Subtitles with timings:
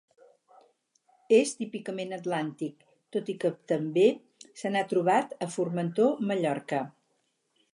[1.39, 4.07] És típicament atlàntic, tot i que també
[4.63, 6.81] se n'ha trobat a Formentor, Mallorca.